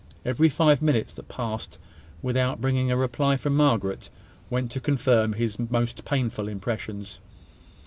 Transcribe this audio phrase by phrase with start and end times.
[0.25, 1.77] Every five minutes that passed
[2.23, 4.09] without bringing a reply from Margaret,
[4.49, 7.19] went to confirm his most painful impressions.